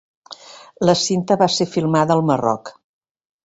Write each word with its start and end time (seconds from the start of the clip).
La 0.89 0.95
cinta 1.03 1.39
va 1.43 1.49
ser 1.59 1.69
filmada 1.77 2.19
al 2.19 2.27
Marroc. 2.33 2.77